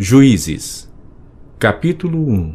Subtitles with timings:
[0.00, 0.88] Juízes,
[1.58, 2.54] capítulo 1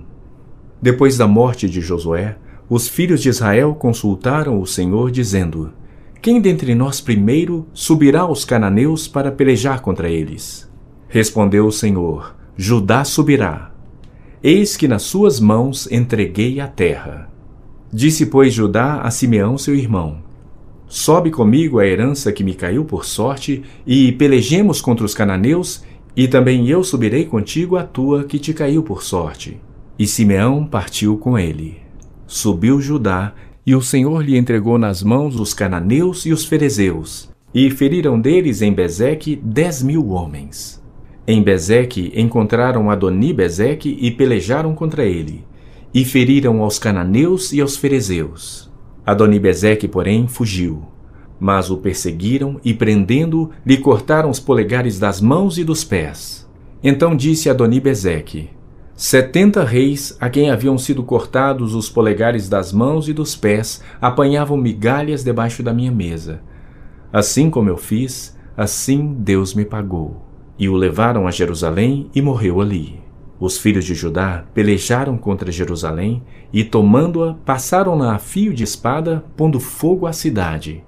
[0.81, 2.37] Depois da morte de Josué,
[2.69, 5.73] os filhos de Israel consultaram o Senhor, dizendo:
[6.21, 10.71] Quem dentre nós primeiro subirá aos cananeus para pelejar contra eles?
[11.09, 13.73] Respondeu o Senhor: Judá subirá.
[14.41, 17.29] Eis que nas suas mãos entreguei a terra.
[17.91, 20.19] Disse, pois, Judá a Simeão, seu irmão:
[20.87, 25.83] Sobe comigo a herança que me caiu por sorte, e pelejemos contra os cananeus,
[26.15, 29.59] e também eu subirei contigo a tua que te caiu por sorte.
[29.97, 31.77] E Simeão partiu com ele.
[32.27, 33.33] Subiu Judá,
[33.65, 38.61] e o Senhor lhe entregou nas mãos os cananeus e os ferezeus, e feriram deles
[38.61, 40.83] em Bezeque dez mil homens.
[41.25, 45.45] Em Bezeque encontraram Adoni Bezeque e pelejaram contra ele,
[45.93, 48.69] e feriram aos cananeus e aos ferezeus.
[49.05, 50.83] Adonibezeque, porém, fugiu.
[51.43, 56.49] Mas o perseguiram e, prendendo-o, lhe cortaram os polegares das mãos e dos pés.
[56.81, 58.49] Então disse Adonibezeque:
[58.95, 64.55] Setenta reis, a quem haviam sido cortados os polegares das mãos e dos pés, apanhavam
[64.55, 66.39] migalhas debaixo da minha mesa.
[67.11, 70.25] Assim como eu fiz, assim Deus me pagou.
[70.57, 73.01] E o levaram a Jerusalém e morreu ali.
[73.37, 79.59] Os filhos de Judá pelejaram contra Jerusalém e, tomando-a, passaram-na a fio de espada, pondo
[79.59, 80.85] fogo à cidade.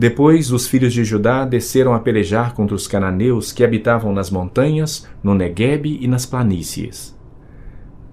[0.00, 5.06] Depois, os filhos de Judá desceram a pelejar contra os cananeus que habitavam nas montanhas,
[5.22, 7.14] no Neguebe e nas planícies.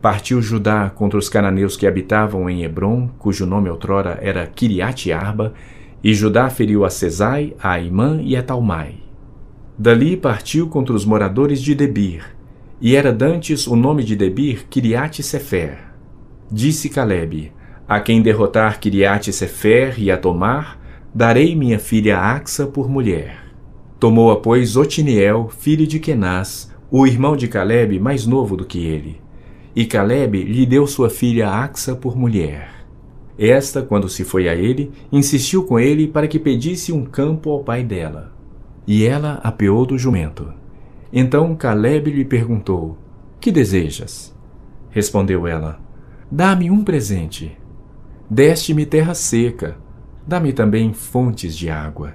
[0.02, 5.54] Partiu Judá contra os cananeus que habitavam em Hebron, cujo nome outrora era Kiriat Arba,
[6.04, 8.96] e Judá feriu a Cesai, a Aimã e a Talmai.
[9.78, 12.36] Dali partiu contra os moradores de Debir,
[12.82, 15.78] e era dantes o nome de Debir Kiriat Sefer.
[16.52, 17.54] Disse Caleb:
[17.88, 20.77] A quem derrotar Kiriat Sefer e a tomar,
[21.18, 23.40] darei minha filha Axa por mulher.
[24.00, 29.20] Tomou-a, pois, Otiniel, filho de Kenaz, o irmão de Caleb, mais novo do que ele.
[29.76, 32.70] E Caleb lhe deu sua filha Axa por mulher.
[33.36, 37.64] Esta, quando se foi a ele, insistiu com ele para que pedisse um campo ao
[37.64, 38.32] pai dela.
[38.86, 40.54] E ela apeou do jumento.
[41.12, 42.96] Então Caleb lhe perguntou:
[43.40, 44.36] Que desejas?
[44.92, 45.80] Respondeu ela:
[46.32, 47.58] Dá-me um presente.
[48.30, 49.78] Deste-me terra seca,
[50.28, 52.14] dá-me também fontes de água.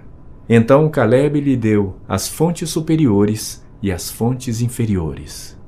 [0.48, 5.58] Então Caleb lhe deu as fontes superiores e as fontes inferiores.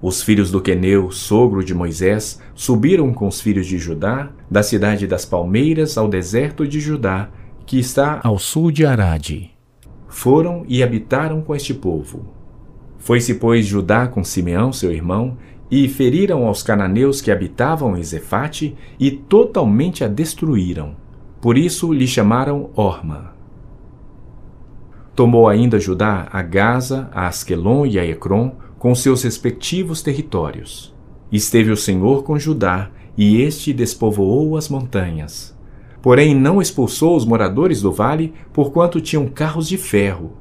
[0.00, 5.06] Os filhos do Queneu, sogro de Moisés, subiram com os filhos de Judá, da cidade
[5.06, 7.28] das palmeiras ao deserto de Judá,
[7.66, 9.50] que está ao sul de Arade.
[10.08, 12.34] Foram e habitaram com este povo.
[12.98, 15.36] Foi-se, pois, Judá com Simeão, seu irmão,
[15.70, 20.96] e feriram aos cananeus que habitavam em Zefate e totalmente a destruíram.
[21.40, 23.34] Por isso lhe chamaram Orma.
[25.16, 30.94] Tomou ainda Judá a Gaza, a Asquelon e a Ecrom, com seus respectivos territórios.
[31.30, 35.56] Esteve o Senhor com Judá, e este despovoou as montanhas.
[36.00, 40.40] Porém não expulsou os moradores do vale, porquanto tinham carros de ferro,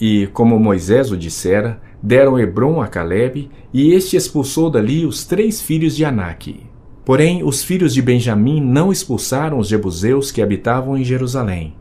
[0.00, 5.60] e, como Moisés o dissera, deram Hebron a Caleb, e este expulsou dali os três
[5.60, 6.69] filhos de Anaque.
[7.04, 11.74] Porém, os filhos de Benjamim não expulsaram os jebuseus que habitavam em Jerusalém.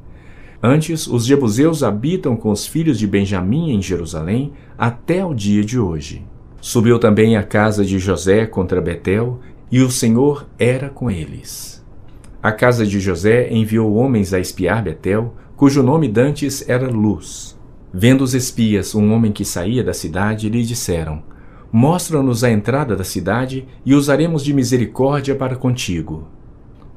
[0.61, 5.79] Antes, os jebuseus habitam com os filhos de Benjamim em Jerusalém até o dia de
[5.79, 6.25] hoje.
[6.61, 9.39] Subiu também a casa de José contra Betel,
[9.71, 11.85] e o Senhor era com eles.
[12.41, 17.57] A casa de José enviou homens a espiar Betel, cujo nome dantes era Luz.
[17.93, 21.21] Vendo os espias um homem que saía da cidade, lhe disseram:
[21.71, 26.27] Mostra-nos a entrada da cidade e usaremos de misericórdia para contigo.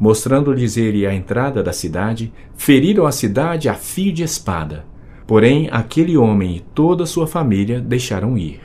[0.00, 4.84] Mostrando-lhes ele a entrada da cidade, feriram a cidade a fio de espada.
[5.26, 8.60] Porém, aquele homem e toda a sua família deixaram ir.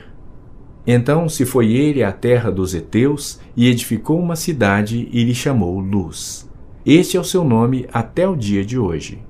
[0.86, 5.78] Então se foi ele à terra dos heteus e edificou uma cidade e lhe chamou
[5.78, 6.50] Luz.
[6.84, 9.22] Este é o seu nome até o dia de hoje.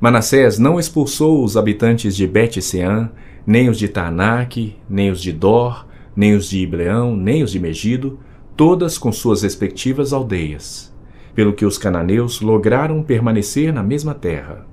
[0.00, 3.10] Manassés não expulsou os habitantes de Bet-Sean,
[3.46, 5.87] nem os de Taanaque, nem os de Dor,
[6.18, 8.18] nem os de Ibleão, nem os de Megido,
[8.56, 10.92] todas com suas respectivas aldeias,
[11.32, 14.66] pelo que os cananeus lograram permanecer na mesma terra.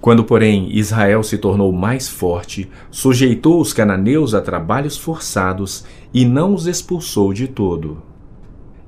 [0.00, 6.54] Quando, porém, Israel se tornou mais forte, sujeitou os cananeus a trabalhos forçados e não
[6.54, 8.02] os expulsou de todo.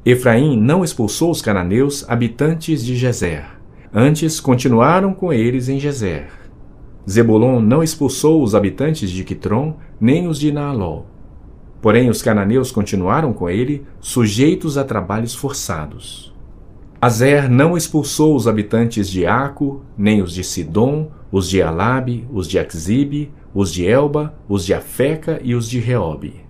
[0.05, 3.45] Efraim não expulsou os cananeus habitantes de Gezer,
[3.95, 6.27] Antes continuaram com eles em Gezer.
[7.09, 11.12] Zebulon não expulsou os habitantes de Quitron, nem os de Naalol.
[11.83, 16.33] Porém, os cananeus continuaram com ele, sujeitos a trabalhos forçados.
[17.01, 22.47] Azer não expulsou os habitantes de Aco, nem os de Sidom, os de Alabe, os
[22.47, 26.41] de Axibe, os de Elba, os de Afeca e os de Reobe.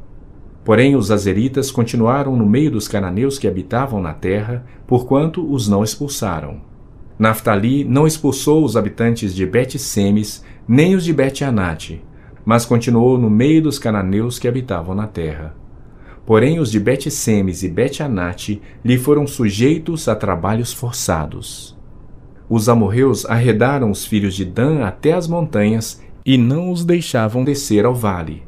[0.63, 5.83] Porém, os azeritas continuaram no meio dos cananeus que habitavam na terra, porquanto os não
[5.83, 6.61] expulsaram.
[7.19, 12.05] Naftali não expulsou os habitantes de Bet-Semes, nem os de Bet-Anate,
[12.45, 15.55] mas continuou no meio dos cananeus que habitavam na terra.
[16.25, 21.77] Porém, os de Bet-Semes e Bet-Anate lhe foram sujeitos a trabalhos forçados.
[22.49, 27.85] Os amorreus arredaram os filhos de Dan até as montanhas e não os deixavam descer
[27.85, 28.43] ao vale.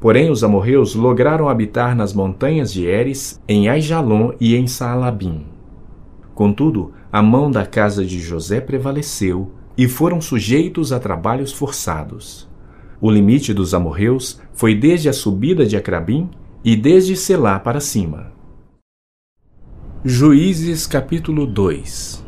[0.00, 5.44] Porém, os amorreus lograram habitar nas montanhas de Eres, em Aijalon e em Saalabim.
[6.34, 12.49] Contudo, a mão da casa de José prevaleceu e foram sujeitos a trabalhos forçados.
[13.02, 16.28] O limite dos amorreus foi desde a subida de Acrabim
[16.62, 18.30] e desde Selá para cima.
[20.04, 22.22] Juízes capítulo 2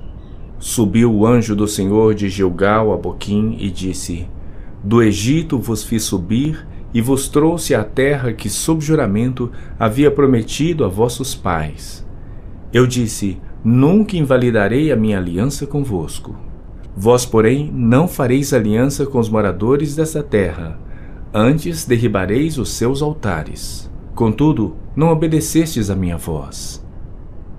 [0.59, 4.27] Subiu o anjo do Senhor de Gilgal a Boquim e disse:
[4.83, 10.87] Do Egito vos fiz subir e vos trouxe à terra que, sob juramento, havia prometido
[10.87, 12.07] a vossos pais.
[12.73, 16.35] Eu disse: Nunca invalidarei a minha aliança convosco.
[16.97, 20.79] Vós, porém, não fareis aliança com os moradores dessa terra,
[21.33, 23.91] antes derribareis os seus altares.
[24.15, 26.85] Contudo, não obedecestes a minha voz.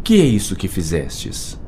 [0.03, 1.59] Que é isso que fizestes?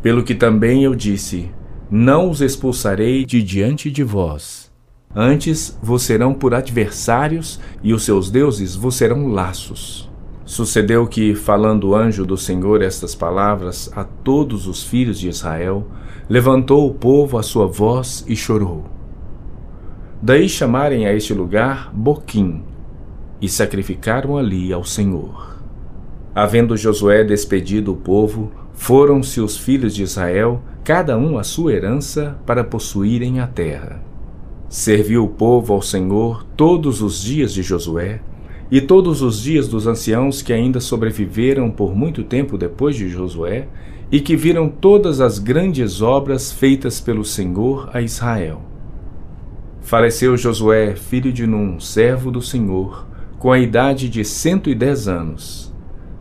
[0.00, 1.50] Pelo que também eu disse:
[1.90, 4.70] Não os expulsarei de diante de vós.
[5.14, 10.10] Antes vos serão por adversários, e os seus deuses vos serão laços.
[10.44, 15.88] Sucedeu que, falando o anjo do Senhor estas palavras a todos os filhos de Israel,
[16.28, 18.84] levantou o povo a sua voz e chorou.
[20.20, 22.62] Daí chamarem a este lugar Boquim,
[23.40, 25.60] e sacrificaram ali ao Senhor.
[26.34, 32.38] Havendo Josué despedido o povo, foram-se os filhos de Israel, cada um a sua herança,
[32.44, 34.02] para possuírem a terra.
[34.68, 38.20] Serviu o povo ao Senhor todos os dias de Josué,
[38.70, 43.68] e todos os dias dos anciãos que ainda sobreviveram por muito tempo depois de Josué,
[44.10, 48.62] e que viram todas as grandes obras feitas pelo Senhor a Israel.
[49.80, 53.06] Faleceu Josué, filho de Num, servo do Senhor,
[53.38, 55.72] com a idade de cento e dez anos.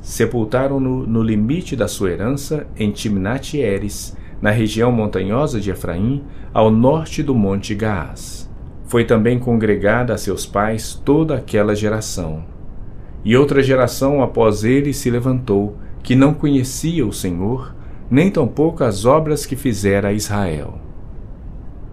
[0.01, 6.23] Sepultaram-no no limite da sua herança, em Timnat Eres, na região montanhosa de Efraim,
[6.53, 8.49] ao norte do monte Gaás.
[8.85, 12.45] Foi também congregada a seus pais toda aquela geração.
[13.23, 17.74] E outra geração após ele se levantou, que não conhecia o Senhor,
[18.12, 20.80] nem tampouco as obras que fizera a Israel.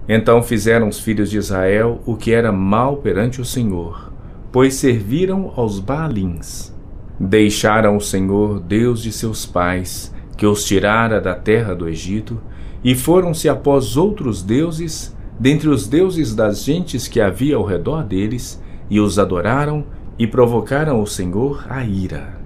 [0.07, 4.13] Então fizeram os filhos de Israel o que era mal perante o Senhor,
[4.53, 6.71] pois serviram aos Baalins.
[7.19, 12.39] Deixaram o Senhor, Deus de seus pais, que os tirara da terra do Egito,
[12.85, 18.63] e foram-se após outros deuses, dentre os deuses das gentes que havia ao redor deles,
[18.91, 19.87] e os adoraram
[20.19, 22.42] e provocaram o Senhor a ira.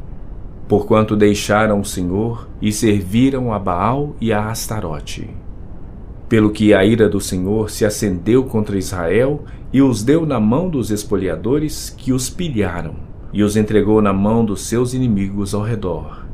[0.68, 5.30] Porquanto deixaram o Senhor e serviram a Baal e a Astarote.
[6.28, 10.68] Pelo que a ira do Senhor se acendeu contra Israel e os deu na mão
[10.68, 12.94] dos espoliadores que os pilharam,
[13.32, 16.26] e os entregou na mão dos seus inimigos ao redor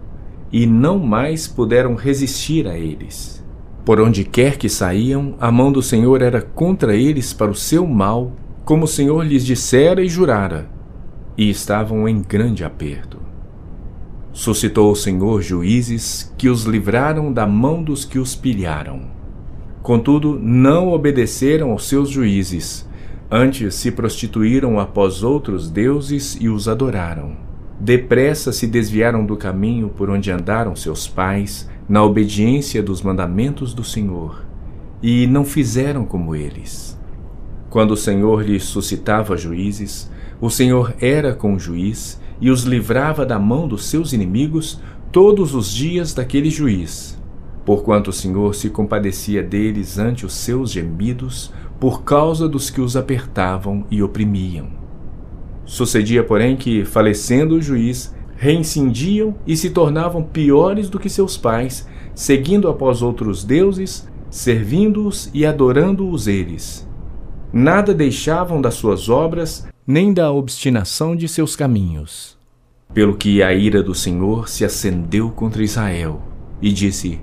[0.53, 3.43] e não mais puderam resistir a eles.
[3.85, 7.87] Por onde quer que saíam, a mão do Senhor era contra eles para o seu
[7.87, 8.33] mal,
[8.65, 10.69] como o Senhor lhes dissera e jurara,
[11.37, 13.22] e estavam em grande aperto.
[14.33, 19.03] Suscitou o Senhor juízes que os livraram da mão dos que os pilharam.
[19.83, 22.89] Contudo, não obedeceram aos seus juízes,
[23.31, 27.37] antes se prostituíram após outros deuses e os adoraram.
[27.79, 33.85] Depressa se desviaram do caminho por onde andaram seus pais, na obediência dos mandamentos do
[33.85, 34.47] Senhor,
[35.03, 36.99] e não fizeram como eles.
[37.69, 40.11] Quando o Senhor lhes suscitava juízes,
[40.41, 44.81] o Senhor era com o juiz e os livrava da mão dos seus inimigos
[45.13, 47.17] todos os dias daquele juiz.
[47.65, 52.97] Porquanto o Senhor se compadecia deles ante os seus gemidos, por causa dos que os
[52.97, 54.71] apertavam e oprimiam.
[55.65, 61.89] Sucedia, porém, que, falecendo o juiz, reincindiam e se tornavam piores do que seus pais,
[62.13, 66.89] seguindo após outros deuses, servindo-os e adorando-os eles.
[67.53, 72.39] Nada deixavam das suas obras, nem da obstinação de seus caminhos.
[72.95, 76.23] Pelo que a ira do Senhor se acendeu contra Israel,
[76.61, 77.21] e disse: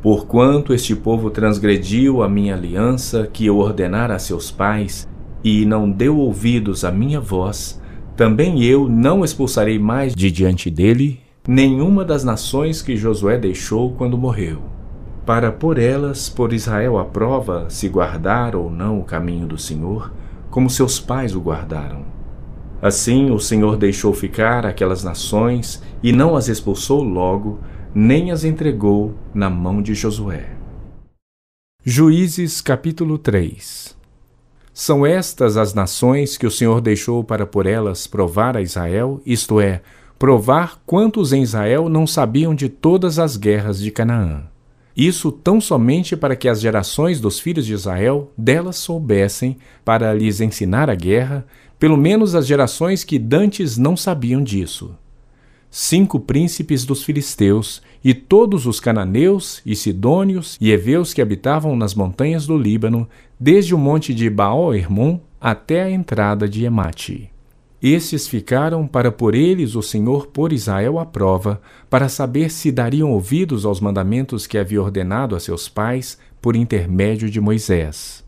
[0.00, 5.08] Porquanto este povo transgrediu a minha aliança que eu ordenara a seus pais,
[5.42, 7.80] e não deu ouvidos à minha voz,
[8.16, 14.16] também eu não expulsarei mais de diante dele nenhuma das nações que Josué deixou quando
[14.16, 14.62] morreu,
[15.26, 20.10] para por elas por Israel a prova se guardar ou não o caminho do Senhor,
[20.54, 22.04] como seus pais o guardaram.
[22.80, 27.58] Assim o Senhor deixou ficar aquelas nações e não as expulsou logo,
[27.92, 30.50] nem as entregou na mão de Josué.
[31.84, 33.96] Juízes capítulo 3
[34.72, 39.60] São estas as nações que o Senhor deixou para por elas provar a Israel, isto
[39.60, 39.82] é,
[40.16, 44.44] provar quantos em Israel não sabiam de todas as guerras de Canaã.
[44.96, 50.40] Isso tão somente para que as gerações dos filhos de Israel delas soubessem, para lhes
[50.40, 51.44] ensinar a guerra,
[51.78, 54.96] pelo menos as gerações que dantes não sabiam disso.
[55.68, 61.96] Cinco príncipes dos filisteus e todos os cananeus e sidônios e heveus que habitavam nas
[61.96, 63.08] montanhas do Líbano,
[63.40, 67.33] desde o monte de Baal-Hermon até a entrada de Emate.
[67.86, 71.60] Estes ficaram para por eles o Senhor pôr Israel à prova,
[71.90, 77.28] para saber se dariam ouvidos aos mandamentos que havia ordenado a seus pais por intermédio
[77.28, 78.24] de Moisés.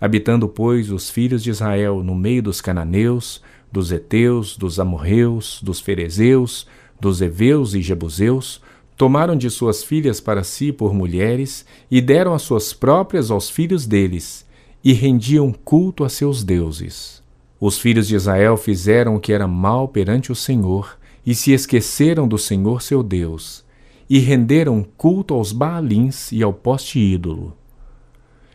[0.00, 5.80] Habitando, pois, os filhos de Israel no meio dos cananeus, dos heteus, dos amorreus, dos
[5.80, 6.68] ferezeus,
[7.00, 8.62] dos heveus e jebuseus,
[8.96, 13.84] tomaram de suas filhas para si por mulheres e deram as suas próprias aos filhos
[13.84, 14.46] deles,
[14.84, 17.25] e rendiam culto a seus deuses.
[17.58, 22.28] Os filhos de Israel fizeram o que era mal perante o Senhor e se esqueceram
[22.28, 23.64] do Senhor seu Deus,
[24.08, 27.56] e renderam culto aos Baalins e ao poste ídolo.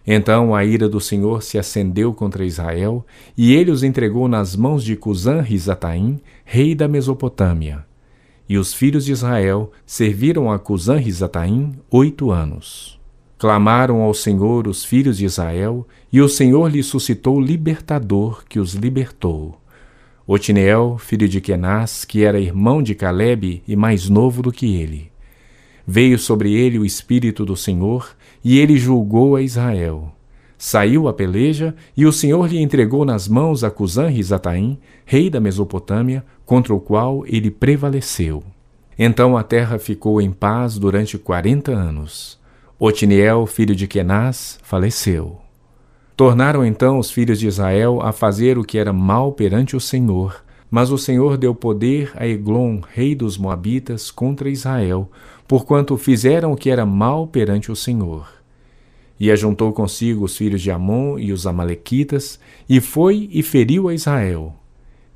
[0.06, 3.06] Então a ira do Senhor se acendeu contra Israel,
[3.38, 7.86] e ele os entregou nas mãos de Cusã-Risataim, rei da Mesopotâmia.
[8.48, 13.01] E os filhos de Israel serviram a Cusã-Risataim oito anos.
[13.42, 18.76] Clamaram ao Senhor os filhos de Israel, e o Senhor lhes suscitou libertador que os
[18.76, 19.60] libertou.
[20.28, 25.12] Otineel, filho de Kenaz, que era irmão de Caleb e mais novo do que ele.
[25.88, 30.12] Veio sobre ele o Espírito do Senhor, e ele julgou a Israel.
[30.56, 36.24] Saiu a peleja, e o Senhor lhe entregou nas mãos a Cusã-Risataim, rei da Mesopotâmia,
[36.46, 38.44] contra o qual ele prevaleceu.
[39.00, 42.40] Então a terra ficou em paz durante quarenta anos.
[42.84, 45.38] Otiniel, filho de Kenaz, faleceu.
[46.18, 50.44] Tornaram então os filhos de Israel a fazer o que era mal perante o Senhor,
[50.68, 55.08] mas o Senhor deu poder a Eglon, rei dos Moabitas, contra Israel,
[55.48, 58.28] porquanto fizeram o que era mal perante o Senhor.
[59.20, 63.94] E ajuntou consigo os filhos de Amon e os Amalequitas, e foi e feriu a
[63.94, 64.56] Israel.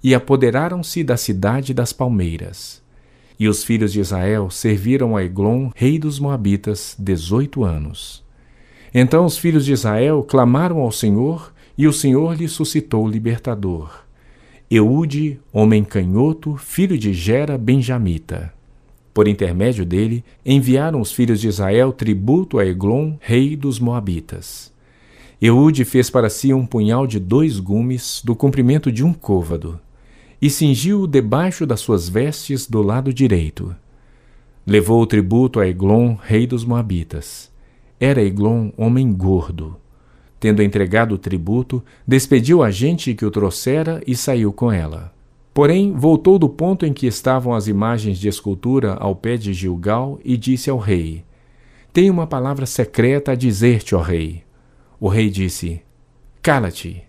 [0.04, 2.85] E apoderaram-se da cidade das palmeiras.
[3.38, 8.24] E os filhos de Israel serviram a Eglon, rei dos Moabitas, dezoito anos.
[8.94, 14.06] Então os filhos de Israel clamaram ao Senhor, e o Senhor lhe suscitou libertador.
[14.72, 18.54] Eude, homem canhoto, filho de Gera benjamita.
[19.14, 24.74] Por intermédio dele, enviaram os filhos de Israel tributo a Eglon, rei dos Moabitas.
[25.42, 29.80] Eude fez para si um punhal de dois gumes, do comprimento de um côvado
[30.46, 33.76] e cingiu-o debaixo das suas vestes do lado direito.
[34.64, 37.52] Levou o tributo a Eglon, rei dos Moabitas.
[38.00, 39.76] Era Eglon homem gordo.
[40.40, 45.12] Tendo entregado o tributo, despediu a gente que o trouxera e saiu com ela.
[45.52, 50.20] Porém, voltou do ponto em que estavam as imagens de escultura ao pé de Gilgal
[50.24, 51.26] e disse ao rei:
[51.92, 54.44] Tenho uma palavra secreta a dizer-te, ó rei.
[55.00, 55.82] O rei disse:
[56.44, 57.05] Cala-te.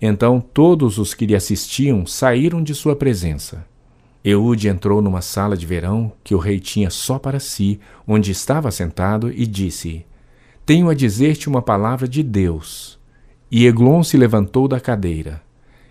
[0.00, 3.64] Então todos os que lhe assistiam saíram de sua presença.
[4.24, 8.70] Eude entrou numa sala de verão que o rei tinha só para si, onde estava
[8.70, 10.04] sentado, e disse:
[10.66, 12.98] Tenho a dizer-te uma palavra de Deus.
[13.50, 15.40] E Eglon se levantou da cadeira.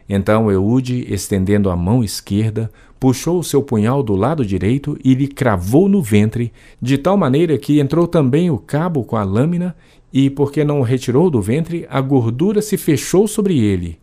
[0.08, 2.70] Então Eude, estendendo a mão esquerda,
[3.00, 7.58] puxou o seu punhal do lado direito e lhe cravou no ventre, de tal maneira
[7.58, 9.76] que entrou também o cabo com a lâmina,
[10.16, 14.00] e, porque não o retirou do ventre, a gordura se fechou sobre ele.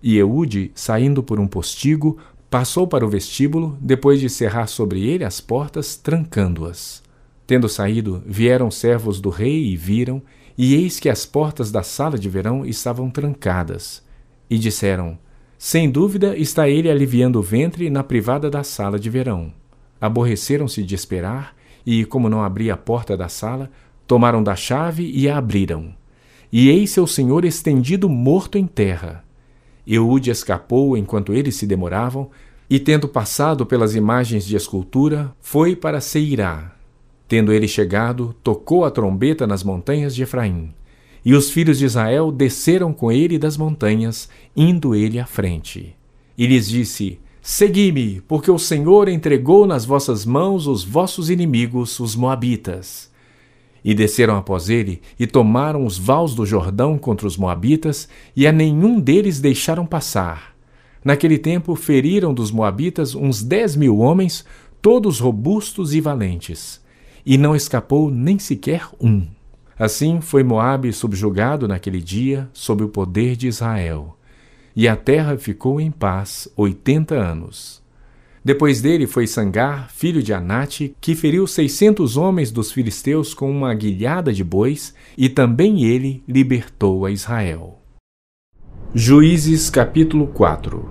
[0.00, 2.18] E Eude, saindo por um postigo,
[2.48, 7.02] passou para o vestíbulo, depois de cerrar sobre ele as portas, trancando-as.
[7.48, 10.22] Tendo saído, vieram servos do rei e viram,
[10.56, 14.04] e eis que as portas da sala de verão estavam trancadas.
[14.48, 15.18] E disseram:
[15.58, 19.52] Sem dúvida está ele aliviando o ventre na privada da sala de verão.
[20.00, 23.68] Aborreceram-se de esperar, e, como não abria a porta da sala,
[24.06, 25.94] Tomaram da chave e a abriram.
[26.52, 29.24] E eis seu senhor estendido morto em terra.
[29.86, 32.30] Eude escapou enquanto eles se demoravam,
[32.68, 36.72] e tendo passado pelas imagens de escultura, foi para Seirá.
[37.28, 40.72] Tendo ele chegado, tocou a trombeta nas montanhas de Efraim.
[41.24, 45.96] E os filhos de Israel desceram com ele das montanhas, indo ele à frente.
[46.38, 52.14] E lhes disse: Segui-me, porque o Senhor entregou nas vossas mãos os vossos inimigos, os
[52.14, 53.10] Moabitas.
[53.86, 58.50] E desceram após ele, e tomaram os vãos do Jordão contra os Moabitas, e a
[58.50, 60.56] nenhum deles deixaram passar.
[61.04, 64.44] Naquele tempo feriram dos Moabitas uns dez mil homens,
[64.82, 66.84] todos robustos e valentes,
[67.24, 69.24] e não escapou nem sequer um.
[69.78, 74.18] Assim foi Moabe subjugado naquele dia sob o poder de Israel,
[74.74, 77.80] e a terra ficou em paz oitenta anos.
[78.46, 83.74] Depois dele foi Sangar, filho de Anate, que feriu seiscentos homens dos filisteus com uma
[83.74, 87.80] guilhada de bois, e também ele libertou a Israel.
[88.94, 90.88] Juízes capítulo 4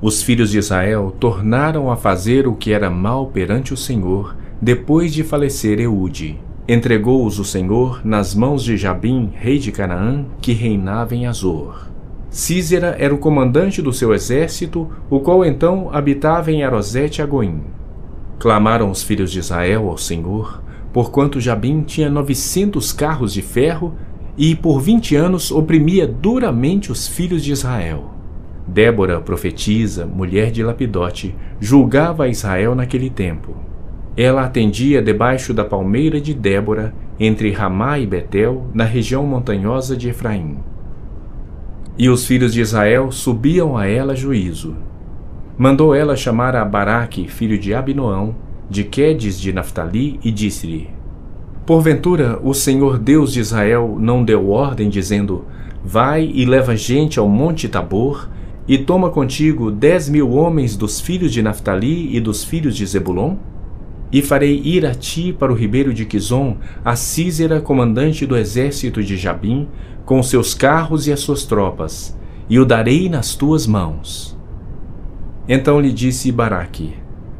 [0.00, 5.12] Os filhos de Israel tornaram a fazer o que era mal perante o Senhor, depois
[5.12, 6.38] de falecer Eude.
[6.68, 11.92] Entregou-os o Senhor nas mãos de Jabim, rei de Canaã, que reinava em Azor.
[12.34, 17.60] Císera era o comandante do seu exército, o qual então habitava em Arosete Agoim.
[18.40, 20.60] Clamaram os filhos de Israel ao Senhor,
[20.92, 23.94] porquanto Jabim tinha novecentos carros de ferro
[24.36, 28.10] e por vinte anos oprimia duramente os filhos de Israel.
[28.66, 33.54] Débora, profetisa, mulher de Lapidote, julgava a Israel naquele tempo.
[34.16, 40.08] Ela atendia debaixo da palmeira de Débora, entre Ramá e Betel, na região montanhosa de
[40.08, 40.73] Efraim.
[41.96, 44.74] E os filhos de Israel subiam a ela juízo.
[45.56, 48.34] Mandou ela chamar a Baraque, filho de Abinoão,
[48.68, 50.90] de Quedes de Naphtali, e disse-lhe:
[51.64, 55.44] Porventura o Senhor Deus de Israel não deu ordem, dizendo:
[55.84, 58.28] Vai e leva gente ao monte Tabor,
[58.66, 63.36] e toma contigo dez mil homens dos filhos de Naphtali e dos filhos de Zebulon?
[64.12, 69.02] E farei ir a ti para o ribeiro de Quizon a Císera, comandante do exército
[69.02, 69.68] de Jabim,
[70.04, 72.16] com seus carros e as suas tropas,
[72.48, 74.36] e o darei nas tuas mãos.
[75.48, 76.94] Então lhe disse Baraque: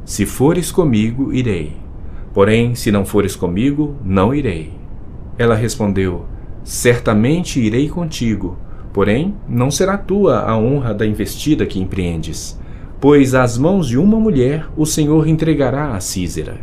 [0.04, 1.76] Se fores comigo, irei.
[2.32, 4.72] Porém, se não fores comigo, não irei.
[5.38, 6.26] Ela respondeu:
[6.64, 8.58] Certamente irei contigo,
[8.92, 12.58] porém não será tua a honra da investida que empreendes,
[13.04, 16.58] pois às mãos de uma mulher o Senhor entregará a Císera.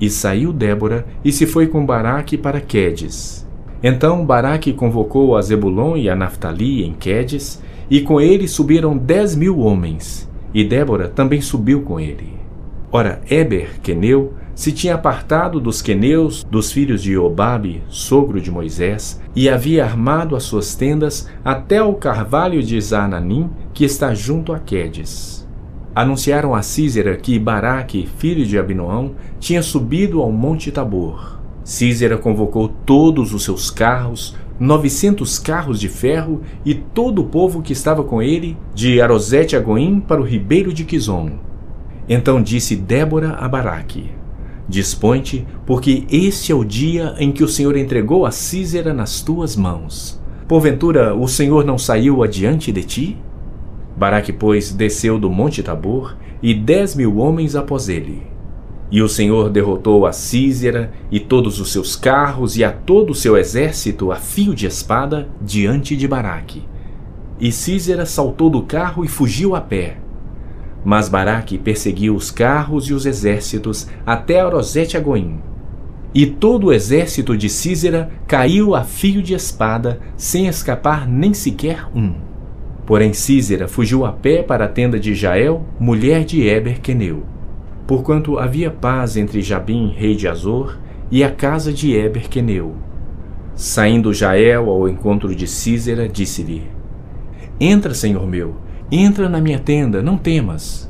[0.00, 3.44] E saiu Débora e se foi com Baraque para Quedes.
[3.82, 9.34] Então Baraque convocou a Zebulon e a Naphtali em Quedes, e com ele subiram dez
[9.34, 12.34] mil homens, e Débora também subiu com ele.
[12.92, 19.20] Ora, Eber, queneu, se tinha apartado dos queneus, dos filhos de Obabe, sogro de Moisés,
[19.34, 24.60] e havia armado as suas tendas até ao carvalho de Zananim, que está junto a
[24.60, 25.39] Quedes.
[25.94, 31.40] Anunciaram a Císera que Baraque, filho de Abinoão, tinha subido ao monte Tabor.
[31.64, 37.72] Císera convocou todos os seus carros, novecentos carros de ferro e todo o povo que
[37.72, 41.30] estava com ele, de Arosete a Goim para o ribeiro de Quizon.
[42.08, 44.10] Então disse Débora a Baraque:
[44.68, 49.56] Dispõe-te, porque este é o dia em que o Senhor entregou a Císera nas tuas
[49.56, 50.20] mãos.
[50.46, 53.18] Porventura o Senhor não saiu adiante de ti?
[54.00, 58.22] Baraque, pois, desceu do monte Tabor, e dez mil homens após ele.
[58.90, 63.14] E o Senhor derrotou a Císera e todos os seus carros e a todo o
[63.14, 66.66] seu exército a fio de espada diante de Baraque.
[67.38, 69.98] E Císera saltou do carro e fugiu a pé.
[70.82, 75.40] Mas Baraque perseguiu os carros e os exércitos até Arosete Agoim.
[76.14, 81.86] E todo o exército de Císera caiu a fio de espada, sem escapar nem sequer
[81.94, 82.29] um.
[82.90, 87.22] Porém Císera fugiu a pé para a tenda de Jael, mulher de Eber Queneu
[87.90, 90.78] porquanto havia paz entre Jabim, rei de Azor,
[91.10, 92.76] e a casa de Eber Queneu.
[93.56, 96.62] Saindo Jael ao encontro de Císera, disse-lhe:
[97.58, 98.54] Entra, senhor meu,
[98.92, 100.88] entra na minha tenda, não temas.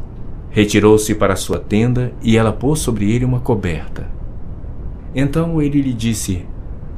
[0.51, 4.07] Retirou-se para sua tenda e ela pôs sobre ele uma coberta.
[5.15, 6.45] Então ele lhe disse: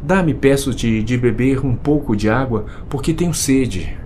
[0.03, 4.02] Dá-me, peço-te, de beber um pouco de água, porque tenho sede.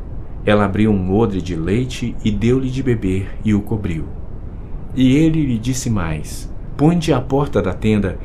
[0.47, 4.05] Ela abriu um odre de leite e deu-lhe de beber e o cobriu.
[4.95, 8.17] E ele lhe disse mais: Põe-te à porta da tenda,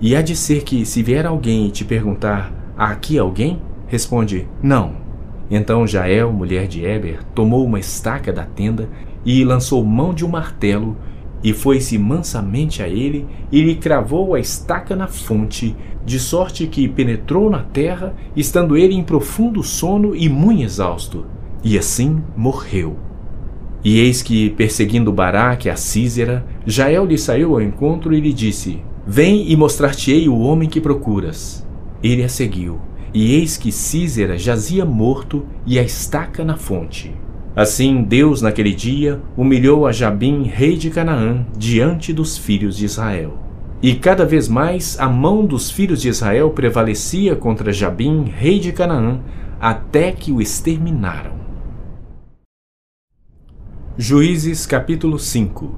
[0.00, 3.62] e há de ser que, se vier alguém e te perguntar: Há aqui alguém?
[3.86, 4.96] Responde: Não.
[5.48, 8.88] Então Jael, mulher de Eber, tomou uma estaca da tenda
[9.24, 10.96] e lançou mão de um martelo
[11.42, 16.88] e foi-se mansamente a ele e lhe cravou a estaca na fonte, de sorte que
[16.88, 21.24] penetrou na terra, estando ele em profundo sono e muito exausto,
[21.62, 22.96] e assim morreu.
[23.84, 28.80] E eis que, perseguindo Baraque a Císera, Jael lhe saiu ao encontro e lhe disse:
[29.06, 31.66] Vem e mostrar-te-ei o homem que procuras.
[32.02, 32.80] Ele a seguiu,
[33.14, 37.14] e eis que Císera jazia morto e a estaca na fonte.
[37.56, 43.38] Assim Deus, naquele dia, humilhou a Jabim, rei de Canaã, diante dos filhos de Israel.
[43.82, 48.72] E cada vez mais a mão dos filhos de Israel prevalecia contra Jabim, rei de
[48.72, 49.20] Canaã,
[49.60, 51.32] até que o exterminaram.
[54.00, 55.74] Juízes capítulo 5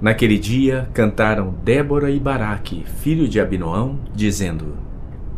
[0.00, 4.76] Naquele dia cantaram Débora e Baraque, filho de Abinoão, dizendo: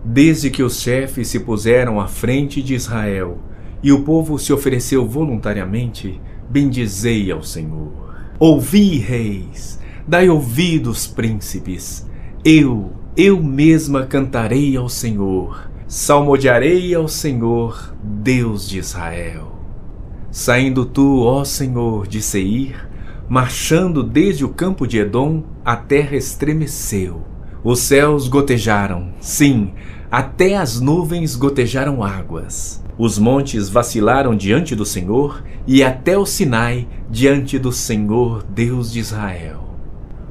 [0.03, 3.39] Desde que os chefes se puseram à frente de Israel
[3.83, 6.19] e o povo se ofereceu voluntariamente,
[6.49, 8.15] bendizei ao Senhor.
[8.39, 12.09] Ouvi, reis, dai ouvidos, príncipes.
[12.43, 19.54] Eu, eu mesma cantarei ao Senhor, salmodiarei ao Senhor, Deus de Israel.
[20.35, 22.89] Saindo tu, ó Senhor, de Seir,
[23.29, 27.23] marchando desde o campo de Edom, a terra estremeceu.
[27.63, 29.75] Os céus gotejaram, sim,
[30.11, 32.83] até as nuvens gotejaram águas.
[32.99, 38.99] Os montes vacilaram diante do Senhor e até o Sinai diante do Senhor Deus de
[38.99, 39.77] Israel.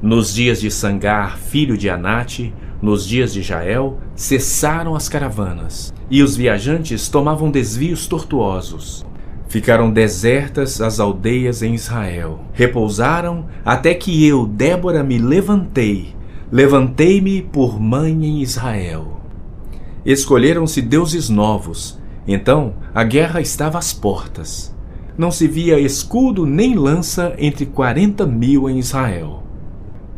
[0.02, 6.22] Nos dias de Sangar, filho de Anate, nos dias de Jael, cessaram as caravanas, e
[6.22, 9.02] os viajantes tomavam desvios tortuosos.
[9.54, 12.40] Ficaram desertas as aldeias em Israel.
[12.52, 16.08] Repousaram até que eu, Débora, me levantei.
[16.50, 19.20] Levantei-me por mãe em Israel.
[20.04, 22.00] Escolheram-se deuses novos.
[22.26, 24.74] Então a guerra estava às portas.
[25.16, 29.44] Não se via escudo nem lança entre quarenta mil em Israel.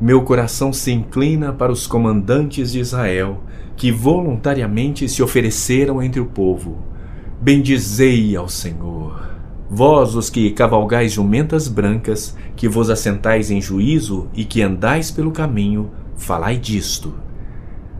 [0.00, 3.42] Meu coração se inclina para os comandantes de Israel,
[3.76, 6.95] que voluntariamente se ofereceram entre o povo.
[7.40, 9.28] Bendizei ao Senhor.
[9.68, 15.30] Vós, os que cavalgais jumentas brancas, que vos assentais em juízo e que andais pelo
[15.30, 17.12] caminho, falai disto.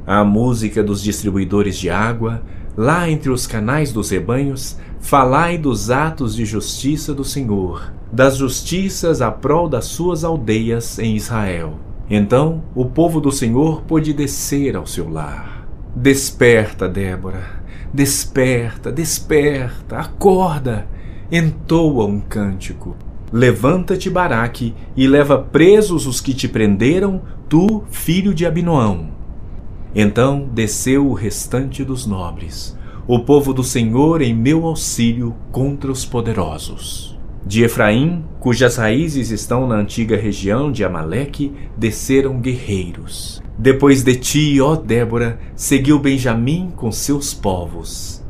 [0.06, 2.42] A música dos distribuidores de água,
[2.74, 9.20] lá entre os canais dos rebanhos, falai dos atos de justiça do Senhor, das justiças
[9.20, 11.74] à prol das suas aldeias em Israel.
[12.08, 15.66] Então o povo do Senhor pôde descer ao seu lar.
[15.94, 17.65] Desperta, Débora,
[17.96, 20.86] desperta, desperta, acorda
[21.30, 22.94] entoa um cântico.
[23.32, 29.08] Levanta-te, Baraque, e leva presos os que te prenderam, tu, filho de Abinoão.
[29.94, 36.04] Então desceu o restante dos nobres, o povo do Senhor em meu auxílio contra os
[36.04, 37.15] poderosos.
[37.46, 43.40] De Efraim, cujas raízes estão na antiga região de Amaleque, desceram guerreiros.
[43.56, 48.20] Depois de ti, ó Débora, seguiu Benjamim com seus povos.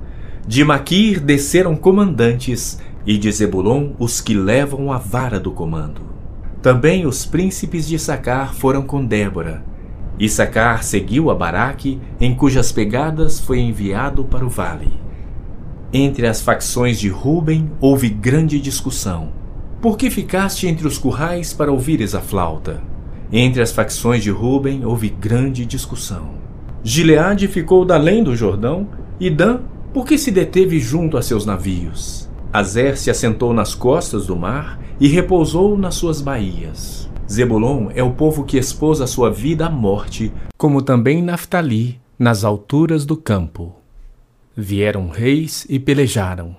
[0.46, 6.02] De Maquir desceram comandantes, e de Zebulon os que levam a vara do comando.
[6.60, 9.64] Também os príncipes de Sacar foram com Débora.
[10.18, 15.05] E Sacar seguiu a Baraque, em cujas pegadas foi enviado para o vale.
[15.92, 19.32] Entre as facções de Ruben houve grande discussão.
[19.80, 22.82] Por que ficaste entre os currais para ouvires a flauta?
[23.32, 26.30] Entre as facções de Ruben houve grande discussão.
[26.82, 29.60] Gileade ficou da além do Jordão, e Dan,
[29.92, 32.28] por que se deteve junto a seus navios?
[32.52, 37.08] Azer se assentou nas costas do mar e repousou nas suas baías.
[37.30, 42.44] Zebulon é o povo que expôs a sua vida à morte, como também Naftali, nas
[42.44, 43.74] alturas do campo.
[44.58, 46.56] Vieram reis e pelejaram.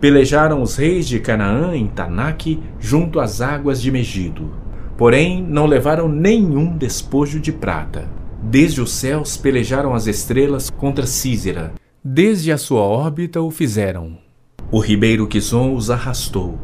[0.00, 4.50] Pelejaram os reis de Canaã em Tanaque, junto às águas de Megido.
[4.96, 8.08] Porém, não levaram nenhum despojo de prata.
[8.42, 11.74] Desde os céus pelejaram as estrelas contra Císera.
[12.02, 14.16] Desde a sua órbita o fizeram.
[14.70, 16.58] O ribeiro Quizon os arrastou.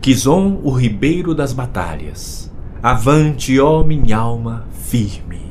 [0.00, 2.50] Quizon, o ribeiro das batalhas.
[2.82, 5.42] Avante, ó minha alma, firme.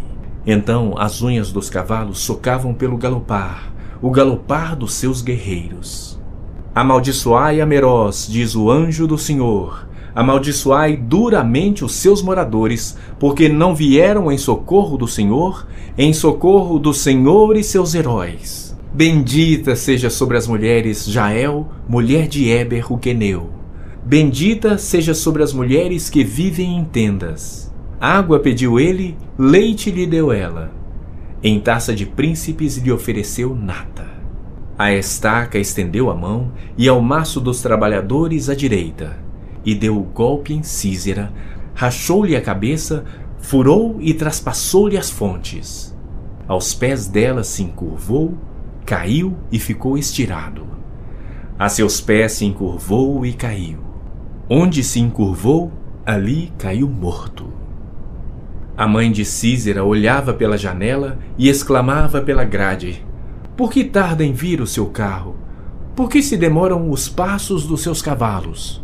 [0.44, 3.71] Então as unhas dos cavalos socavam pelo galopar,
[4.02, 6.20] o galopar dos seus guerreiros.
[6.74, 9.88] Amaldiçoai a Meroz, diz o anjo do Senhor.
[10.16, 16.94] Amaldiçoai duramente os seus moradores, porque não vieram em socorro do Senhor, em socorro do
[16.94, 18.76] Senhor e seus heróis.
[18.94, 23.50] Bendita seja sobre as mulheres Jael, mulher de Eber, o queneu.
[24.04, 27.72] Bendita seja sobre as mulheres que vivem em tendas.
[28.00, 30.81] Água pediu ele, leite lhe deu ela.
[31.44, 34.10] Em taça de príncipes lhe ofereceu nata.
[34.78, 39.18] A estaca estendeu a mão e ao maço dos trabalhadores a direita.
[39.66, 41.32] E deu o golpe em Císera,
[41.74, 43.06] rachou-lhe a cabeça,
[43.40, 45.96] furou e traspassou-lhe as fontes.
[46.48, 48.38] Aos pés dela se encurvou
[48.86, 50.68] caiu e ficou estirado.
[51.58, 53.80] A seus pés se encurvou e caiu.
[54.50, 55.72] Onde se encurvou,
[56.06, 57.61] ali caiu morto.
[58.78, 63.06] A mãe de Císera olhava pela janela e exclamava pela grade:
[63.56, 65.36] Por que tarda em vir o seu carro?
[65.96, 68.84] Por que se demoram os passos dos seus cavalos?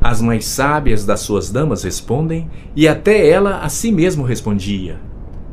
[0.00, 5.00] As mais sábias das suas damas respondem, e até ela a si mesmo respondia: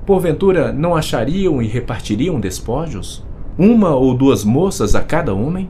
[0.05, 3.25] Porventura não achariam e repartiriam despojos?
[3.57, 5.69] uma ou duas moças a cada homem?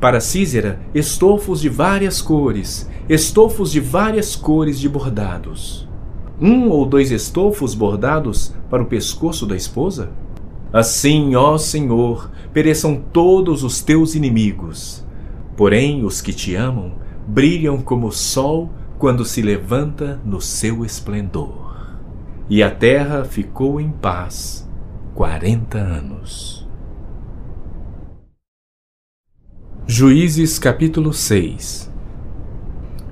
[0.00, 5.87] Para Císera, estofos de várias cores, estofos de várias cores de bordados.
[6.40, 10.10] Um ou dois estofos bordados para o pescoço da esposa?
[10.72, 15.04] Assim, ó Senhor, pereçam todos os teus inimigos.
[15.56, 16.92] Porém, os que te amam
[17.26, 21.96] brilham como o sol quando se levanta no seu esplendor.
[22.48, 24.68] E a terra ficou em paz
[25.14, 26.68] quarenta anos.
[29.86, 31.87] Juízes capítulo 6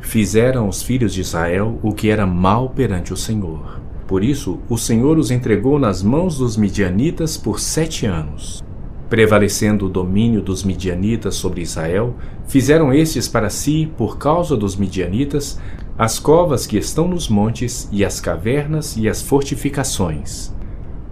[0.07, 3.81] Fizeram os filhos de Israel o que era mal perante o Senhor.
[4.07, 8.63] Por isso, o Senhor os entregou nas mãos dos midianitas por sete anos.
[9.11, 12.15] Prevalecendo o domínio dos midianitas sobre Israel,
[12.47, 15.59] fizeram estes para si, por causa dos midianitas,
[15.99, 20.55] as covas que estão nos montes, e as cavernas e as fortificações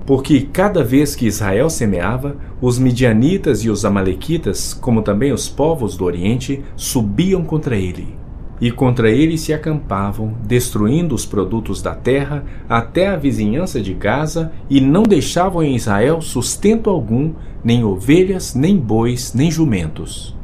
[0.07, 5.97] porque cada vez que Israel semeava, os midianitas e os amalequitas, como também os povos
[5.97, 8.23] do Oriente, subiam contra ele.
[8.61, 14.53] E contra ele se acampavam, destruindo os produtos da terra até a vizinhança de Gaza,
[14.71, 17.33] e não deixavam em Israel sustento algum,
[17.65, 20.37] nem ovelhas, nem bois, nem jumentos.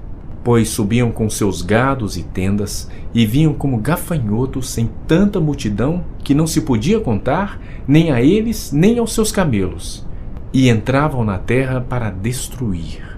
[0.42, 6.34] Pois subiam com seus gados e tendas, e vinham como gafanhotos em tanta multidão que
[6.34, 10.06] não se podia contar, nem a eles, nem aos seus camelos,
[10.52, 13.09] e entravam na terra para destruir.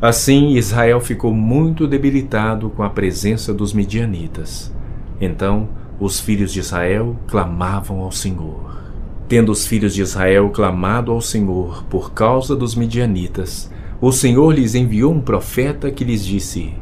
[0.00, 4.72] Assim Israel ficou muito debilitado com a presença dos midianitas.
[5.20, 8.78] Então os filhos de Israel clamavam ao Senhor.
[9.26, 14.74] Tendo os filhos de Israel clamado ao Senhor por causa dos midianitas, o Senhor lhes
[14.74, 16.72] enviou um profeta que lhes disse: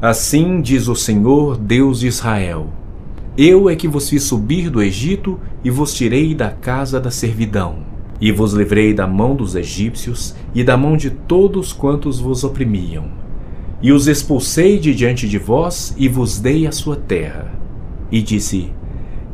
[0.00, 2.68] Assim diz o Senhor, Deus de Israel:
[3.36, 7.91] eu é que vos fiz subir do Egito e vos tirei da casa da servidão.
[8.22, 13.06] E vos livrei da mão dos egípcios e da mão de todos quantos vos oprimiam.
[13.82, 17.52] E os expulsei de diante de vós e vos dei a sua terra.
[18.12, 18.70] E disse: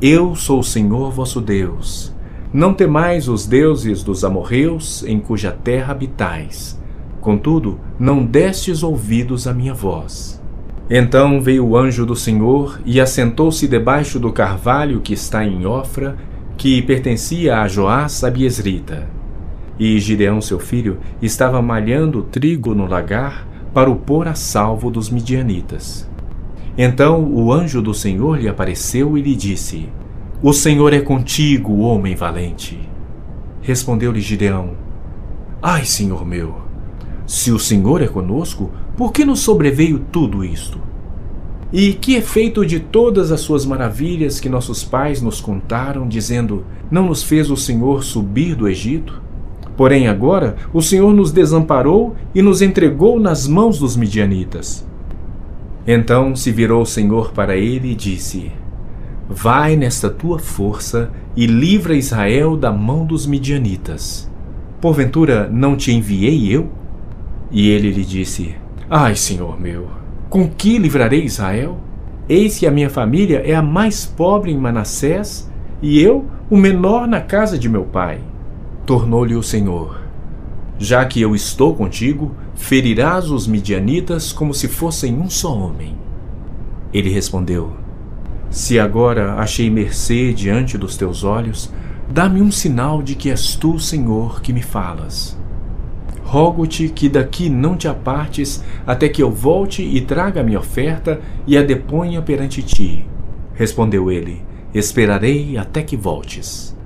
[0.00, 2.16] Eu sou o Senhor vosso Deus.
[2.50, 6.80] Não temais os deuses dos amorreus em cuja terra habitais.
[7.20, 10.42] Contudo, não destes ouvidos à minha voz.
[10.88, 16.16] Então veio o anjo do Senhor e assentou-se debaixo do carvalho que está em Ofra,
[16.58, 19.08] que pertencia a Joás a Biesrita.
[19.78, 25.08] E Gideão, seu filho, estava malhando trigo no lagar para o pôr a salvo dos
[25.08, 26.10] midianitas.
[26.76, 29.88] Então o anjo do Senhor lhe apareceu e lhe disse:
[30.42, 32.76] O Senhor é contigo, homem valente.
[33.62, 34.72] Respondeu-lhe Gideão:
[35.62, 36.56] Ai, Senhor meu,
[37.24, 40.80] se o Senhor é conosco, por que nos sobreveio tudo isto?
[41.72, 46.64] E que é feito de todas as suas maravilhas que nossos pais nos contaram, dizendo:
[46.90, 49.20] Não nos fez o Senhor subir do Egito?
[49.76, 54.86] Porém, agora o Senhor nos desamparou e nos entregou nas mãos dos midianitas.
[55.86, 58.50] Então se virou o Senhor para ele e disse:
[59.28, 64.28] Vai nesta tua força e livra Israel da mão dos midianitas.
[64.80, 66.68] Porventura não te enviei eu?
[67.50, 68.54] E ele lhe disse:
[68.90, 69.86] Ai, Senhor meu,
[70.28, 71.78] com que livrarei Israel?
[72.28, 77.06] Eis que a minha família é a mais pobre em Manassés, e eu o menor
[77.06, 78.20] na casa de meu pai.
[78.84, 80.00] Tornou-lhe o Senhor:
[80.78, 85.96] Já que eu estou contigo, ferirás os midianitas como se fossem um só homem.
[86.92, 87.72] Ele respondeu:
[88.50, 91.72] Se agora achei mercê diante dos teus olhos,
[92.10, 95.38] dá-me um sinal de que és tu, Senhor, que me falas
[96.28, 101.22] rogo-te que daqui não te apartes, até que eu volte e traga a minha oferta
[101.46, 103.06] e a deponha perante ti.
[103.54, 104.42] Respondeu ele:
[104.74, 106.76] Esperarei até que voltes.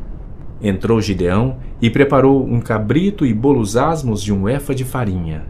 [0.63, 5.45] Entrou Gideão e preparou um cabrito e bolos asmos de um efa de farinha.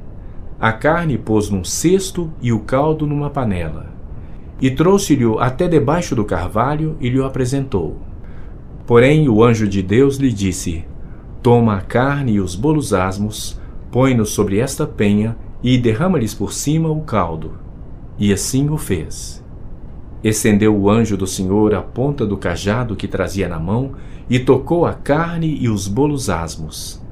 [0.58, 3.92] A carne pôs num cesto e o caldo numa panela.
[4.58, 7.98] E trouxe-lhe até debaixo do carvalho e lhe apresentou.
[8.86, 10.82] Porém o anjo de Deus lhe disse:
[11.42, 13.60] Toma a carne e os bolos asmos,
[13.92, 17.52] põe-nos sobre esta penha e derrama-lhes por cima o caldo.
[18.18, 19.44] E assim o fez.
[20.24, 23.92] Estendeu o anjo do Senhor a ponta do cajado que trazia na mão
[24.30, 27.02] e tocou a carne e os bolos asmos.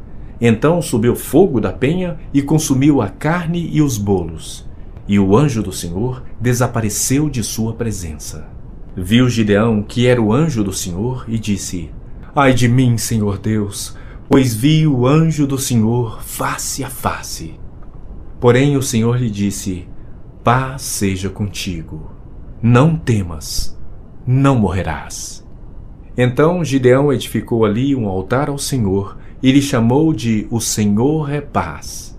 [0.41, 4.67] Então subiu fogo da penha e consumiu a carne e os bolos.
[5.07, 8.49] E o anjo do Senhor desapareceu de sua presença.
[8.97, 11.91] Viu Gideão que era o anjo do Senhor e disse:
[12.35, 13.97] Ai de mim, Senhor Deus,
[14.31, 17.59] pois vi o anjo do Senhor face a face.
[18.39, 19.89] Porém o Senhor lhe disse:
[20.45, 22.13] Paz seja contigo.
[22.63, 23.77] Não temas,
[24.25, 25.45] não morrerás.
[26.17, 31.41] Então Gideão edificou ali um altar ao Senhor e lhe chamou de O Senhor é
[31.41, 32.17] Paz.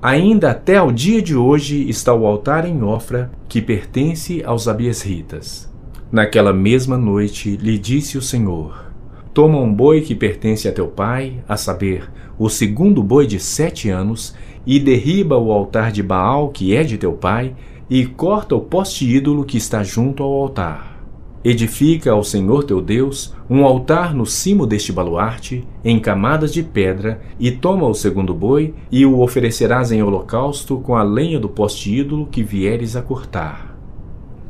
[0.00, 5.70] Ainda até ao dia de hoje está o altar em Ofra, que pertence aos Abiesritas.
[6.10, 8.91] Naquela mesma noite lhe disse o Senhor:
[9.34, 13.88] Toma um boi que pertence a teu pai, a saber, o segundo boi de sete
[13.88, 14.34] anos,
[14.66, 17.54] e derriba o altar de Baal, que é de teu pai,
[17.88, 21.02] e corta o poste ídolo que está junto ao altar.
[21.42, 27.22] Edifica ao Senhor teu Deus um altar no cimo deste baluarte, em camadas de pedra,
[27.40, 31.90] e toma o segundo boi, e o oferecerás em holocausto com a lenha do poste
[31.90, 33.71] ídolo que vieres a cortar.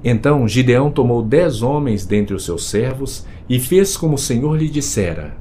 [0.05, 4.69] Então Gideão tomou dez homens dentre os seus servos, e fez como o Senhor lhe
[4.69, 5.37] dissera.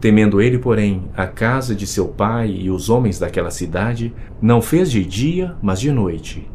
[0.00, 4.90] Temendo ele, porém, a casa de seu pai e os homens daquela cidade, não fez
[4.90, 6.50] de dia, mas de noite.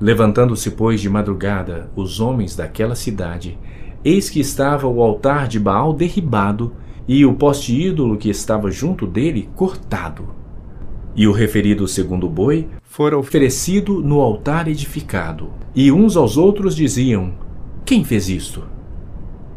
[0.00, 3.58] Levantando-se, pois, de madrugada os homens daquela cidade,
[4.04, 6.72] eis que estava o altar de Baal derribado
[7.06, 10.28] e o poste ídolo que estava junto dele cortado.
[11.16, 15.50] E o referido segundo boi fora oferecido no altar edificado.
[15.72, 17.30] E uns aos outros diziam:
[17.84, 18.64] Quem fez isto?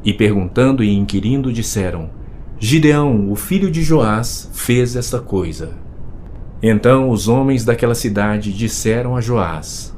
[0.06, 2.12] E perguntando e inquirindo, disseram:
[2.60, 5.71] Gideão, o filho de Joás, fez esta coisa.
[6.62, 9.91] Então os homens daquela cidade disseram a Joás: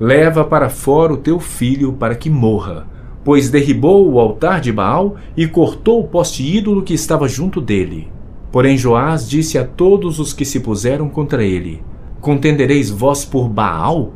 [0.00, 2.86] Leva para fora o teu filho para que morra,
[3.22, 8.08] pois derribou o altar de Baal e cortou o poste ídolo que estava junto dele.
[8.50, 11.82] Porém Joás disse a todos os que se puseram contra ele:
[12.20, 14.12] Contendereis vós por Baal?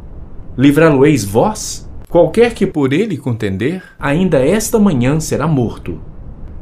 [0.58, 1.88] Livrá-lo-eis vós?
[2.08, 5.98] Qualquer que por ele contender, ainda esta manhã será morto.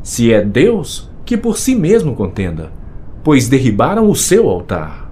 [0.02, 2.70] Se é Deus, que por si mesmo contenda,
[3.24, 5.10] pois derribaram o seu altar.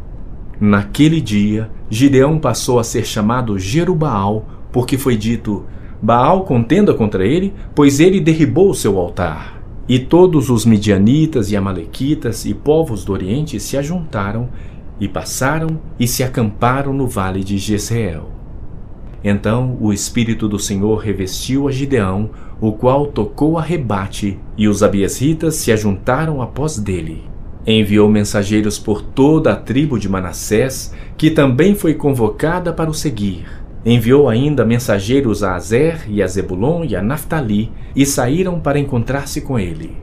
[0.61, 5.65] Naquele dia, Gideão passou a ser chamado Jerubaal, porque foi dito:
[6.01, 9.63] Baal contenda contra ele, pois ele derribou o seu altar.
[9.89, 14.51] E todos os midianitas e amalequitas e povos do Oriente se ajuntaram
[15.01, 18.31] e passaram e se acamparam no vale de Jezreel.
[19.23, 22.31] Então o Espírito do Senhor revestiu a Gideão,
[22.61, 27.25] o qual tocou a rebate, e os abiesritas se ajuntaram após dele.
[27.67, 33.45] Enviou mensageiros por toda a tribo de Manassés, que também foi convocada para o seguir.
[33.85, 39.41] Enviou ainda mensageiros a Azer e a Zebulon e a Naphtali, e saíram para encontrar-se
[39.41, 39.97] com ele.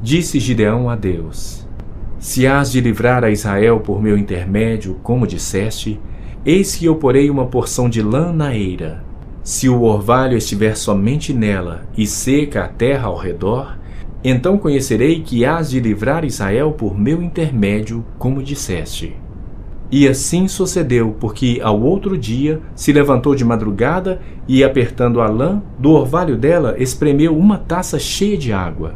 [0.00, 1.63] Disse Gideão a Deus:
[2.24, 6.00] Se hás de livrar a Israel por meu intermédio, como disseste,
[6.42, 9.04] eis que eu porei uma porção de lã na eira.
[9.42, 13.76] Se o orvalho estiver somente nela e seca a terra ao redor,
[14.24, 19.14] então conhecerei que hás de livrar Israel por meu intermédio, como disseste.
[19.90, 25.62] E assim sucedeu, porque ao outro dia se levantou de madrugada e, apertando a lã,
[25.78, 28.94] do orvalho dela espremeu uma taça cheia de água.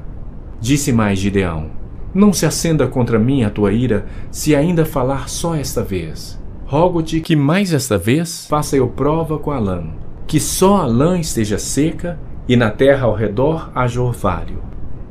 [0.62, 1.78] Disse mais Gideão:
[2.18, 6.37] Não se acenda contra mim a tua ira, se ainda falar só esta vez.
[6.66, 9.85] Rogo-te que mais esta vez faça eu prova com a lã,
[10.26, 14.61] que só a lã esteja seca e na terra ao redor haja orvalho.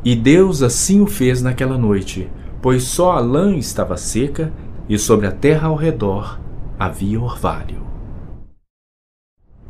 [0.03, 2.29] E Deus assim o fez naquela noite,
[2.61, 4.51] pois só a lã estava seca
[4.89, 6.37] e sobre a terra ao redor
[6.77, 7.87] havia orvalho.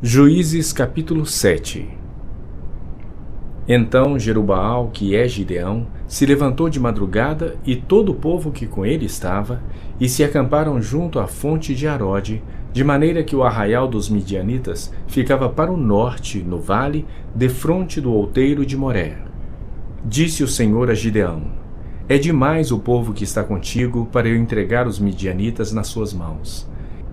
[0.02, 1.88] Juízes capítulo 7
[3.70, 8.86] Então Jerubaal, que é Gideão, se levantou de madrugada e todo o povo que com
[8.86, 9.62] ele estava,
[10.00, 14.90] e se acamparam junto à fonte de Arode, de maneira que o arraial dos midianitas
[15.06, 17.04] ficava para o norte, no vale,
[17.34, 19.18] defronte do outeiro de Moré.
[20.02, 21.42] Disse o Senhor a Gideão:
[22.08, 26.66] É demais o povo que está contigo para eu entregar os midianitas nas suas mãos.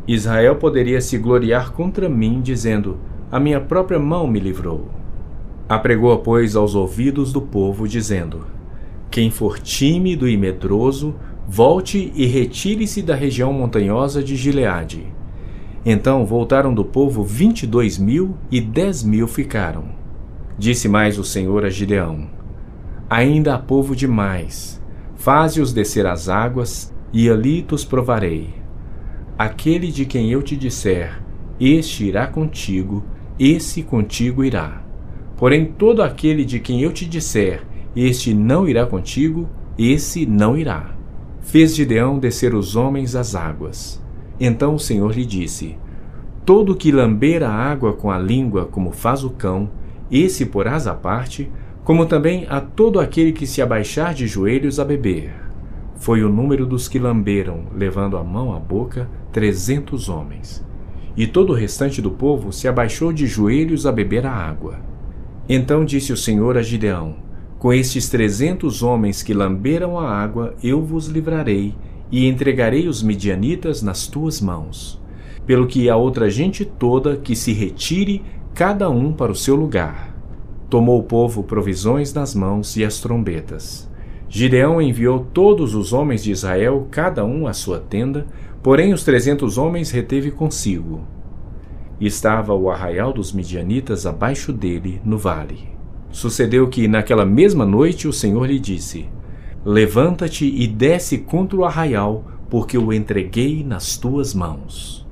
[0.08, 2.98] Israel poderia se gloriar contra mim, dizendo:
[3.30, 5.05] A minha própria mão me livrou.
[5.68, 8.46] Apregou, pois, aos ouvidos do povo, dizendo:
[9.10, 11.16] Quem for tímido e medroso,
[11.48, 15.08] volte e retire-se da região montanhosa de Gileade.
[15.84, 19.86] Então voltaram do povo vinte e dois mil e dez mil ficaram.
[20.58, 22.30] Disse mais o Senhor a Gideão:
[23.10, 24.80] Ainda há povo demais.
[25.16, 28.54] Faze-os descer às águas, e ali tos provarei.
[29.36, 31.22] Aquele de quem eu te disser,
[31.60, 33.04] este irá contigo,
[33.40, 34.85] esse contigo irá.
[35.38, 37.64] Porém, todo aquele de quem eu te disser,
[37.96, 40.96] este não irá contigo, esse não irá.
[41.42, 44.02] Fez Gideão descer os homens às águas.
[44.40, 45.78] Então o Senhor lhe disse:
[46.46, 49.70] Todo que lamber a água com a língua, como faz o cão,
[50.10, 51.52] esse porás à parte,
[51.84, 55.34] como também a todo aquele que se abaixar de joelhos a beber.
[55.96, 60.66] Foi o número dos que lamberam, levando a mão à boca, trezentos homens.
[61.16, 64.80] E todo o restante do povo se abaixou de joelhos a beber a água.
[65.48, 67.16] Então disse o Senhor a Gideão:
[67.60, 71.76] Com estes trezentos homens que lamberam a água, eu vos livrarei,
[72.12, 75.00] e entregarei os midianitas nas tuas mãos.
[75.46, 78.24] Pelo que a outra gente toda que se retire,
[78.56, 80.16] cada um para o seu lugar.
[80.70, 83.88] Tomou o povo provisões nas mãos e as trombetas.
[84.28, 88.26] Gideão enviou todos os homens de Israel, cada um à sua tenda,
[88.64, 91.02] porém os trezentos homens reteve consigo.
[92.00, 95.70] E estava o arraial dos midianitas abaixo dele, no vale.
[96.10, 99.08] Sucedeu que, naquela mesma noite, o Senhor lhe disse:
[99.64, 105.06] Levanta-te e desce contra o arraial, porque o entreguei nas tuas mãos.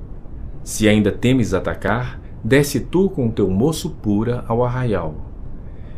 [0.62, 5.14] Se ainda temes atacar, desce tu com teu moço pura ao arraial.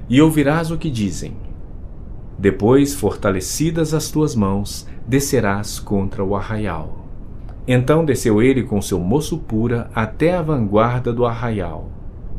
[0.09, 1.37] E ouvirás o que dizem.
[2.39, 7.05] Depois, fortalecidas as tuas mãos, descerás contra o arraial.
[7.66, 11.90] Então desceu ele com seu moço pura até a vanguarda do arraial.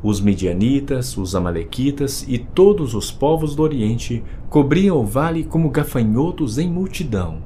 [0.01, 6.57] Os midianitas, os amalequitas e todos os povos do Oriente cobriam o vale como gafanhotos
[6.57, 7.39] em multidão,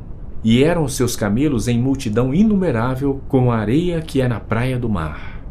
[0.43, 4.89] e eram seus camelos em multidão inumerável como a areia que é na praia do
[4.89, 5.41] mar.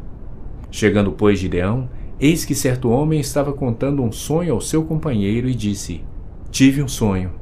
[0.71, 1.89] Chegando, pois, Gideão,
[2.21, 6.05] eis que certo homem estava contando um sonho ao seu companheiro e disse:
[6.51, 7.40] Tive um sonho.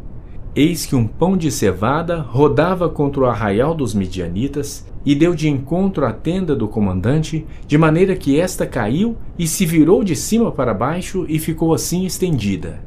[0.60, 5.48] Eis que um pão de cevada rodava contra o arraial dos midianitas e deu de
[5.48, 10.50] encontro à tenda do comandante, de maneira que esta caiu e se virou de cima
[10.50, 12.82] para baixo e ficou assim estendida.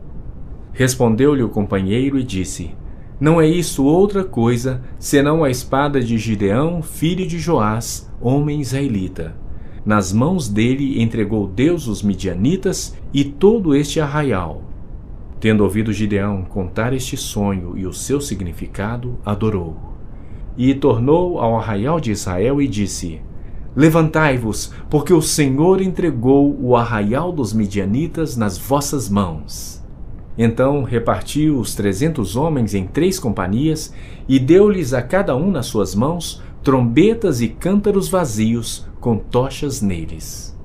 [0.73, 2.71] Respondeu-lhe o companheiro e disse:
[3.17, 9.33] Não é isso outra coisa, senão a espada de Gideão, filho de Joás, homem israelita.
[9.85, 14.70] Nas mãos dele entregou Deus os midianitas e todo este arraial.
[15.41, 19.75] Tendo ouvido Gideão contar este sonho e o seu significado, adorou.
[20.55, 23.19] E tornou ao arraial de Israel e disse:
[23.75, 29.83] Levantai-vos, porque o Senhor entregou o arraial dos midianitas nas vossas mãos.
[30.37, 33.91] Então repartiu os trezentos homens em três companhias
[34.29, 40.55] e deu-lhes a cada um nas suas mãos trombetas e cântaros vazios com tochas neles.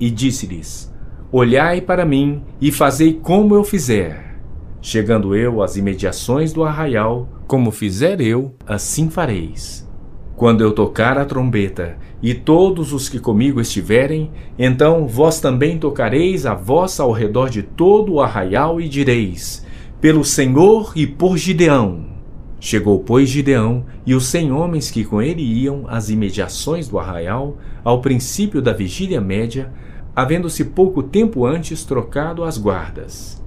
[0.00, 0.91] E disse-lhes:
[1.34, 4.38] Olhai para mim e fazei como eu fizer.
[4.82, 9.88] Chegando eu às imediações do arraial, como fizer eu, assim fareis.
[10.36, 16.44] Quando eu tocar a trombeta, e todos os que comigo estiverem, então vós também tocareis
[16.44, 19.64] a vossa ao redor de todo o arraial e direis:
[20.02, 22.12] Pelo Senhor e por Gideão.
[22.60, 27.56] Chegou, pois, Gideão e os cem homens que com ele iam às imediações do arraial,
[27.82, 29.72] ao princípio da vigília média,
[30.14, 33.42] havendo-se pouco tempo antes trocado as guardas.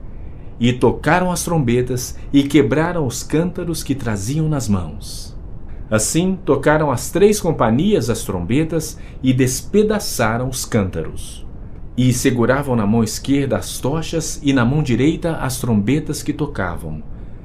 [0.59, 5.35] E tocaram as trombetas e quebraram os cântaros que traziam nas mãos.
[5.89, 11.45] Assim tocaram as três companhias as trombetas e despedaçaram os cântaros.
[11.97, 17.03] E seguravam na mão esquerda as tochas e na mão direita as trombetas que tocavam.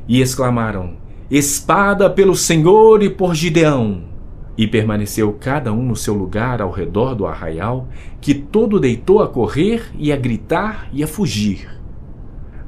[0.08, 0.96] E exclamaram:
[1.30, 4.09] Espada pelo Senhor e por Gideão!
[4.57, 7.88] E permaneceu cada um no seu lugar ao redor do arraial,
[8.20, 11.68] que todo deitou a correr e a gritar e a fugir.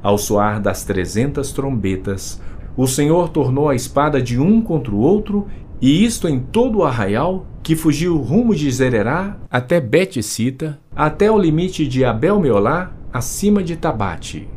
[0.01, 2.41] Ao soar das trezentas trombetas,
[2.75, 5.47] o Senhor tornou a espada de um contra o outro,
[5.79, 11.37] e isto em todo o arraial, que fugiu rumo de Zererá até Bet-Sita, até o
[11.37, 14.47] limite de Abel-Meolá, acima de Tabate.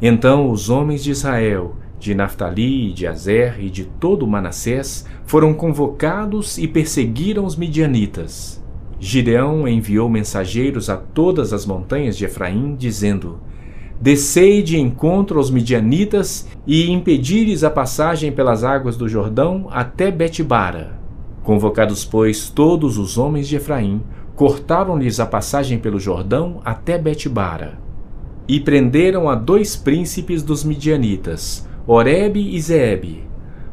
[0.00, 6.58] Então os homens de Israel de Naftali, de Azer e de todo Manassés foram convocados
[6.58, 8.62] e perseguiram os midianitas.
[9.00, 13.38] Gideão enviou mensageiros a todas as montanhas de Efraim, dizendo:
[14.00, 20.98] Descei de encontro aos midianitas e impedires a passagem pelas águas do Jordão até Betibara.
[21.42, 24.02] Convocados, pois, todos os homens de Efraim,
[24.36, 27.78] cortaram-lhes a passagem pelo Jordão até Betibara.
[28.46, 33.24] E prenderam a dois príncipes dos midianitas, Oreb e Zeeb.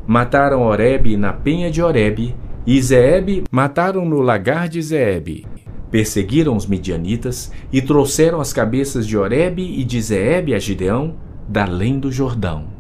[0.07, 2.34] Mataram Oreb na penha de Oreb,
[2.66, 5.45] e Zeeb mataram no lagar de Zeeb.
[5.91, 11.66] Perseguiram os midianitas e trouxeram as cabeças de Oreb e de Zeeb a Gideão, da
[11.66, 12.74] além do Jordão.